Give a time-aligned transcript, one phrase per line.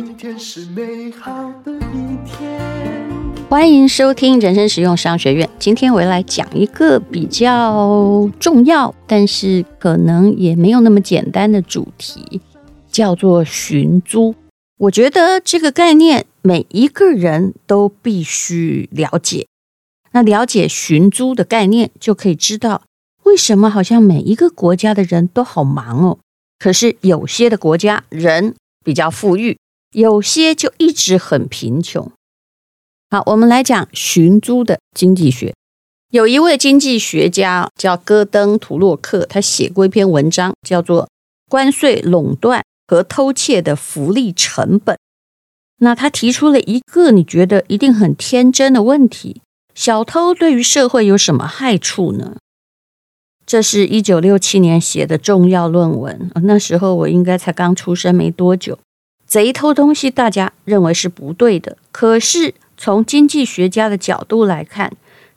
[0.00, 2.56] 今天是美好的一天。
[3.50, 5.50] 欢迎收听人生实用商学院。
[5.58, 12.40] 今天我来讲一个比较重要，但是可能也没有那么简单的主题，
[12.88, 14.36] 叫做寻租。
[14.78, 19.48] 我觉得这个概念每一个人都必须了解。
[20.12, 22.82] 那了解寻租的概念，就可以知道
[23.24, 26.18] 为什么好像每一个国家的人都好忙哦。
[26.56, 28.54] 可是有些的国家人
[28.84, 29.58] 比较富裕，
[29.92, 32.10] 有些就一直很贫穷。
[33.10, 35.54] 好，我们来讲寻租的经济学。
[36.10, 41.04] 有一位经济学家叫戈登·图洛克，他写过一篇文章，叫做
[41.48, 44.94] 《关税垄断和偷窃的福利成本》。
[45.80, 49.42] 那他提出了一个你觉得一定很天真的问题：
[49.74, 52.36] 小偷对于社会有什么害处呢？
[53.46, 58.78] 这是一九六七年写的重要论文，那时候我应该才刚出生没多久。
[59.28, 62.54] 贼偷东西，大家认为是不对的，可是。
[62.80, 64.92] 从经济学家的角度来看，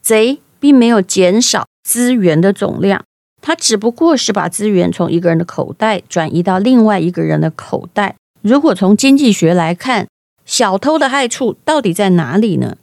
[0.00, 3.04] 贼并没有减少资源的总量，
[3.42, 8.16] 他只不过是把资源从一个人的口袋转移到另外一个人的口袋。
[8.40, 10.08] 如果从经济学来看，
[10.46, 12.78] 小偷的害处到底在哪里呢？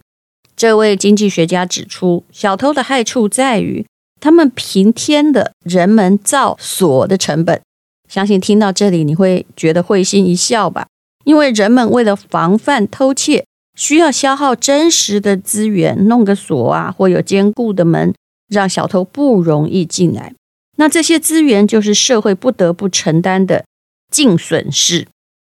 [0.55, 3.83] 这位经济学家指出，小偷的害处在于
[4.21, 7.59] 他们平添的人们造锁的成本。
[8.07, 10.85] 相信听到这里你会觉得会心一笑吧？
[11.23, 13.45] 因为人们为了防范偷窃。
[13.75, 18.13] 需要消耗真实的资源，弄个锁啊，或有坚固的门，
[18.47, 20.31] 让小偷不容易进来。
[20.77, 23.65] 那这些资源就是社会不得不承担的
[24.11, 25.07] 净损失。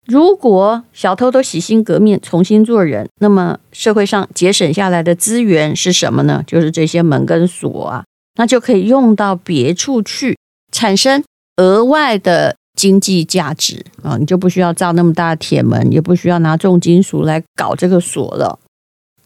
[0.07, 6.45] 如果小偷都洗心革面，重新做人，那么社会上节省下来的资源是什么呢？
[6.47, 8.05] 就是这些门跟锁啊，
[8.37, 10.39] 那就可以用到别处去，
[10.71, 11.25] 产生
[11.57, 12.55] 额外的。
[12.75, 18.59] 经济价值啊，你就不需要造那么大的铁门，也不需要拿重金属来搞这个锁了。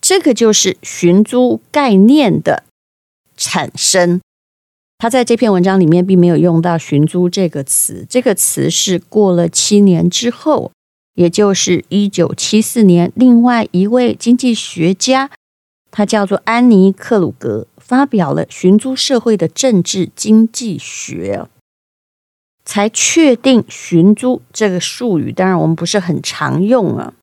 [0.01, 2.65] 这个就是寻租概念的
[3.37, 4.21] 产生。
[4.99, 10.73] 他在这篇文章里面并没有用到“寻租”这个词，这个词是过了七年之后，
[11.15, 15.31] 也就是一九七四年，另外一位经济学家，
[15.91, 21.47] 他叫做安妮·克鲁格，发表了《寻租社会的政治经济学》。
[22.69, 27.15] 才确定“寻租”这个术语，当然我们不是很常用啊。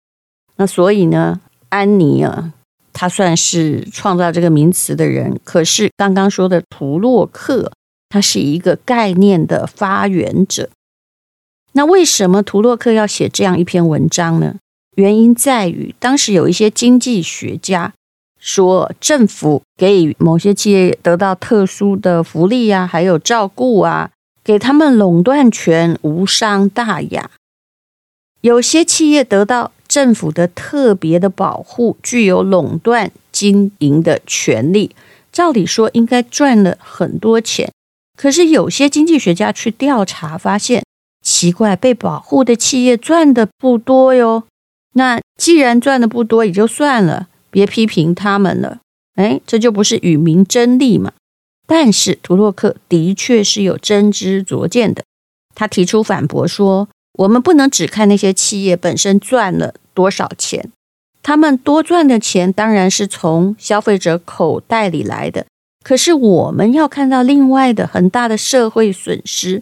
[0.56, 1.40] 那所以呢，
[1.70, 2.52] 安妮啊，
[2.92, 5.40] 他算是创造这个名词的人。
[5.44, 7.72] 可是刚刚说的图洛克，
[8.10, 10.72] 他是一个概念的发源者。
[11.74, 14.56] 那为什么图洛克要写这样一篇文章呢？
[14.96, 17.94] 原因在于当时有一些经济学家
[18.40, 24.10] 说，政府给予某些企业得到特殊的福利啊，还有照顾啊。
[24.46, 27.32] 给他们垄断权无伤大雅，
[28.42, 34.96] 有些企业得到政府的特别的保护，具有垄断经营的权利。
[35.32, 37.72] 照理说应该赚了很多钱，
[38.16, 40.84] 可是有些经济学家去调查发现，
[41.24, 44.44] 奇怪，被保护的企业赚的不多哟。
[44.94, 48.78] 那既然赚的不多，也就算了，别批评他们了。
[49.16, 51.12] 哎，这就不是与民争利嘛。
[51.68, 55.04] 但是图洛克的确是有真知灼见的，
[55.54, 56.88] 他提出反驳说：
[57.20, 60.72] 我们不能只看那些企业本身赚了多少钱，
[61.24, 65.48] 他们多赚的钱当然是从消费者口袋里来的，
[65.84, 69.62] 可是我们要看到另外的很大的社会损失。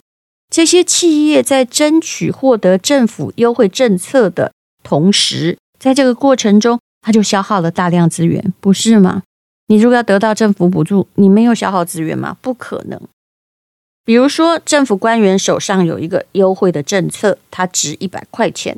[0.50, 4.52] 这些企业在争取获得政府优惠政策的
[4.84, 9.24] 同时，在这个过程中，他就消耗了大量资源，不是吗？
[9.74, 12.38] 你如果要得到政府补助，你没有消耗资源吗？
[12.44, 13.02] 不可能。
[14.06, 18.78] 比如说，政府官员手上有一个优惠的政策，它值一百块钱。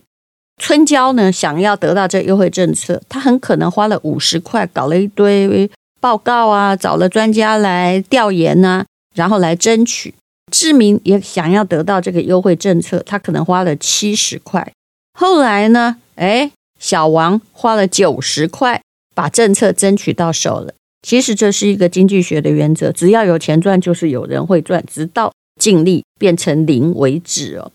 [0.57, 5.69] 村郊呢，想要得到这优惠政策，他很可能花了五十块，搞了一堆
[5.99, 10.13] 报告啊，找了专家来调研啊，然后来争取。
[10.49, 14.71] 志明也想要得到这个优惠政策，他可能花了七十块。
[15.19, 18.81] 后来呢，哎，小王花了九十块。
[19.15, 20.73] 把政策争取到手了。
[21.05, 25.31] 其实这是一个经济学的原则，只要有钱赚，就是有人会赚，直到
[25.61, 27.71] 净利变成零为止哦。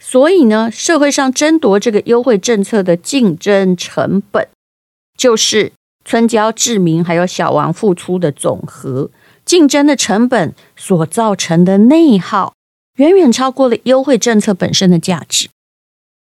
[0.00, 4.46] 所以呢，社会上争夺这个优惠政策的竞争成本，
[5.18, 5.72] 就是
[6.04, 9.10] 村郊志民还有小王付出的总和。
[9.44, 12.52] 竞争的成本所造成的内耗，
[12.98, 15.48] 远远超过了优惠政策本身的价值。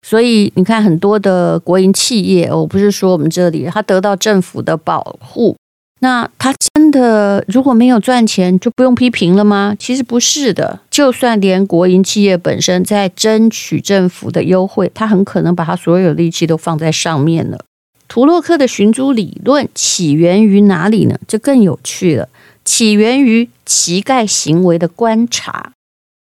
[0.06, 5.56] 所以你看，很多的国营企业，我不是说我们这里，他得到政府的保护，
[6.04, 9.76] 那他真的如果没有赚钱，就不用批评了吗？
[9.78, 17.60] 其实不是的，就算连国营企业本身在争取政府的优惠，他很可能把他所有力气都放在上面了。
[18.08, 21.20] 图洛克的寻租理论起源于哪里呢？
[21.28, 22.28] 这更有趣了，
[22.66, 25.72] 起源于乞丐行为的观察。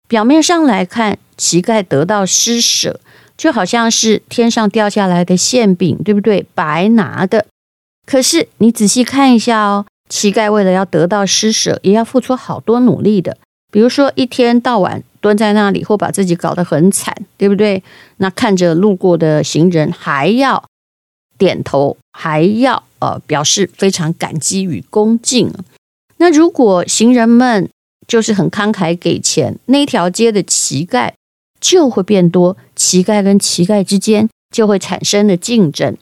[0.07, 2.99] 表面上来看，乞丐得到施舍，
[3.35, 6.45] 就好像是天上掉下来的馅饼，对不对？
[6.53, 7.47] 白拿的。
[8.11, 13.37] 可是你仔细看一下哦，乞丐为了要得到施舍，也要付出好多努力的。
[13.71, 17.81] 比如说，一天到晚蹲在那里，或把自己搞得很惨，对不对？
[18.17, 20.61] 那看着路过的行人，还要
[21.37, 25.49] 点头，还要呃表示非常感激与恭敬。
[26.17, 27.69] 那如果行人们
[28.05, 31.13] 就是很慷慨给钱，那条街的乞丐
[31.61, 35.95] 就会变多，乞丐跟乞丐之间就会产生了竞争。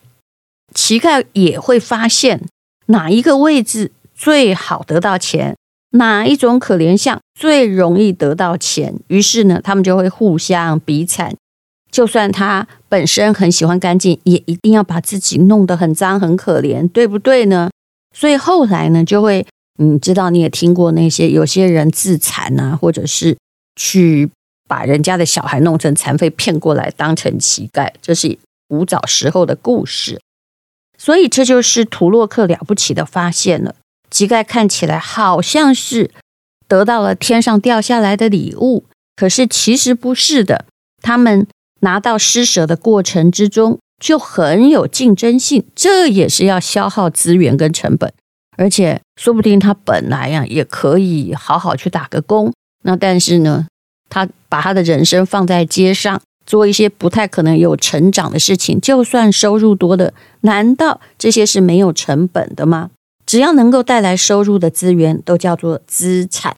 [0.73, 2.41] 乞丐也会发现
[2.87, 5.55] 哪一个位置最好得到钱，
[5.91, 11.35] 哪一种可怜相最容易得到钱，于是呢，他们就会互相比惨。
[11.91, 17.69] 就算他本身很喜欢干净，也一定要把自己弄得很脏很可怜，对不对呢？
[18.15, 19.45] 所以后来呢，就会
[19.77, 23.37] 你知道，你也听过那些有些人自残啊，或者是
[23.75, 24.29] 去
[24.67, 28.37] 把人家的小孩弄成残废骗过来当成乞丐，这是
[28.67, 30.19] 古早时候的故事。
[30.99, 33.73] 所以这就是图洛克了不起的发现了。
[34.11, 36.11] 乞丐看起来好像是
[36.67, 38.85] 得到了天上掉下来的礼物，
[39.15, 40.65] 可是其实不是的。
[41.01, 41.47] 他们
[41.81, 48.11] 拿到施舍的过程之中就很有竞争性，这也是要消耗资源跟成本。
[48.57, 52.51] 而且说不定他本来呀也可以好好去打个工，
[52.83, 53.67] 那但是呢，
[54.09, 56.21] 他把他的人生放在街上。
[56.49, 62.89] 做一些不太可能有成长的事情，就算收入多的，难道这些是没有成本的吗？
[63.27, 66.55] 只要能够带来收入的资源，都叫做资产。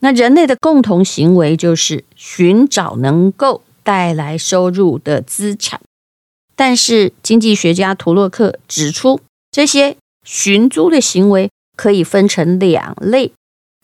[0.00, 5.78] 那人类的共同行为就是寻找能够带来收入的资产。
[6.56, 9.20] 但是经济学家图洛克指出，
[9.50, 13.32] 这些寻租的行为可以分成两类，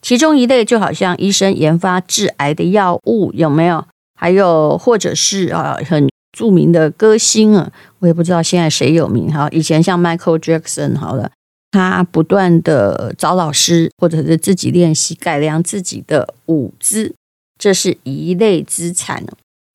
[0.01, 3.85] 其中一类就好像医生研发致癌的药物，有没有？
[4.15, 9.49] 还有，或者是啊，很著名的歌星啊，我也不知道现在谁有名哈。
[9.51, 11.31] 以前像 Michael Jackson 好了，
[11.71, 17.15] 他不断的找老师，或者是自己练习改良自己的舞姿，
[17.59, 19.25] 这是一类资产。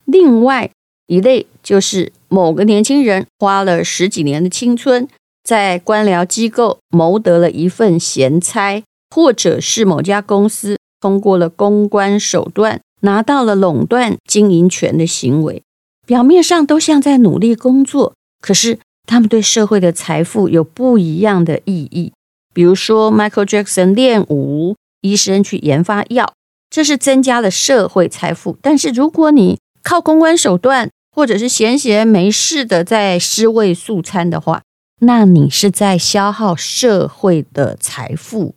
[0.06, 0.72] 另外
[1.08, 5.08] 一类就是某个年轻人花了十几年的青春，
[5.44, 8.84] 在官僚机构谋得了一份闲差，
[9.14, 12.80] 或者是某家公司通过了公关手段。
[13.02, 15.64] 拿到了垄断经营权的行为，
[16.06, 22.12] 表面上都像在努力工作，可是他们对社会的财富有不一样的意义。
[22.54, 26.34] 比如说，Michael Jackson 练舞，医生去研发药，
[26.70, 28.58] 这是增加了社会财富。
[28.62, 34.62] 但是如果你靠公关手段，或者是闲闲没事的在尸位素餐的话，
[35.02, 38.56] 那你是在消耗社会的财富。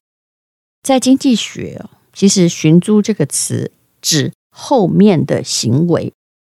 [0.83, 3.71] 在经济学，其实“寻租”这个词。
[4.03, 6.13] 指后面的行为，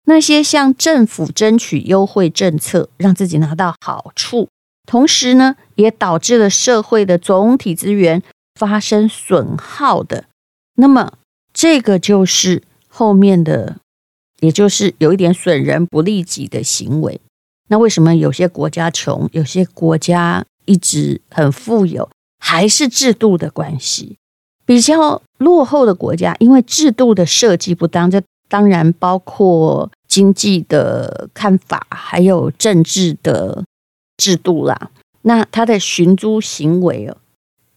[0.06, 4.48] 那些向政府争取优惠政策，让自己拿到好处，
[4.86, 8.22] 同时呢，也导致了社会的总体资源
[8.58, 10.24] 发生损耗的，
[10.74, 11.12] 那么
[11.52, 13.76] 这个就是后面的，
[14.40, 17.20] 也就是有一点损人不利己的行为。
[17.68, 24.18] 那为什么有些国家穷，有些国家一直很富有，还是制度的关系？
[24.66, 33.64] 比较落后的国家，因为制度的设计不当，这当然包括经济的看法，还有政治的
[34.16, 34.90] 制度啦。
[35.22, 37.16] 那他的寻租行为哦，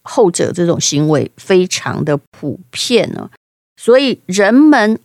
[0.02, 3.30] 后者这种行为非常的普遍哦，
[3.76, 4.98] 所以人们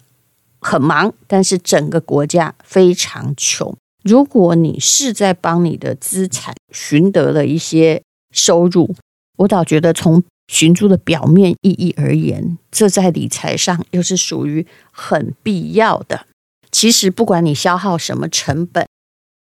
[0.60, 3.76] 很忙，但是整个国家非常穷。
[4.04, 8.94] 如果你是在帮你的资产寻得了一些收入，
[9.38, 16.28] 我倒觉得从寻租的表面意义而言，这在理财上又是属于很必要的。
[16.72, 18.86] 其实，不管你消耗什么成本，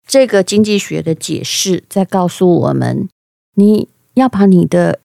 [0.06, 3.08] 这个经济学的解释在告诉我们：
[3.56, 5.00] 你要把你的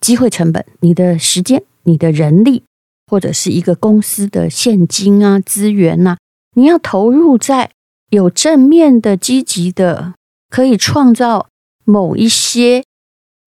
[0.00, 2.64] 机会成本、你的时间、你的人力，
[3.06, 6.16] 或者是一个公司的现金啊、资源呐、
[6.56, 7.70] 你要投入在
[8.10, 10.14] 有正面的、积极的，
[10.50, 11.48] 可以创造
[11.84, 12.82] 某一些。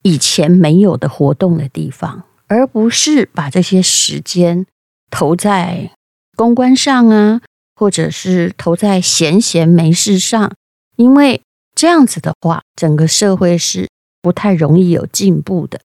[0.03, 4.65] 以前没有的活动的地方，而不是把这些时间
[5.09, 5.91] 投在
[6.35, 7.41] 公关上啊，
[7.75, 10.51] 或者是投在闲闲没事上，
[10.95, 11.41] 因为
[11.75, 13.87] 这样子的话，整个社会是
[14.21, 15.79] 不太容易有进步的。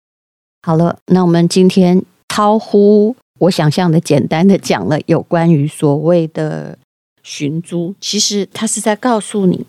[0.61, 6.77] 好了，那我们今天超乎我想象的简单的讲了有关于所谓的
[7.21, 9.65] 寻租，其实它是在告诉你，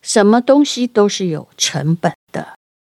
[0.00, 2.12] 什么东西都是有成本，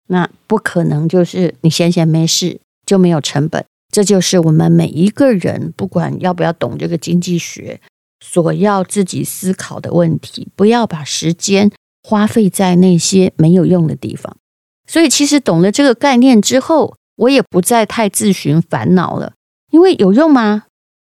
[0.08, 3.64] 那不可能就是你闲闲没事就没有成本。
[3.92, 7.80] 这就是我们每一个人，不管要不要懂这个经济学，
[8.20, 11.70] 所要自己思考的问题，不要把时间
[12.02, 14.36] 花费在那些没有用的地方。
[14.86, 19.32] 所以，其实懂了这个概念之后，我也不再太自寻烦恼了，
[19.70, 20.64] 因为有用吗？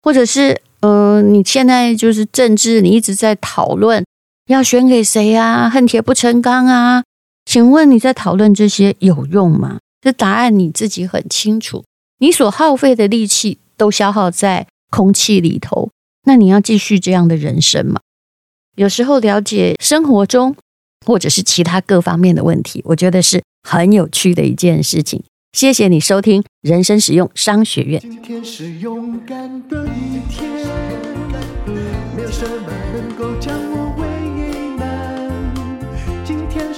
[0.01, 4.03] 或者是，呃，你现在就是政治，你一直在讨论
[4.47, 7.03] 要选给谁啊，恨铁不成钢啊？
[7.51, 9.79] 请问你在讨论这些有用吗？
[9.99, 11.83] 这答案你自己很清楚。
[12.19, 15.89] 你所耗费的力气都消耗在空气里头，
[16.23, 17.99] 那你要继续这样的人生吗？
[18.77, 20.55] 有时候了解生活中
[21.05, 25.21] 或者是其他各方面的问题，我觉得是很有趣的一件事情。
[25.51, 27.99] 谢谢你收听人生实用商学院。
[27.99, 30.49] 今天是勇敢的一天，
[32.15, 34.21] 没有什么能够将我为难。
[34.21, 34.60] 今天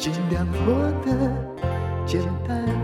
[0.00, 1.30] 尽量活得
[2.06, 2.79] 简单。